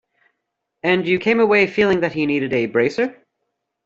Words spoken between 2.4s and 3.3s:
a bracer?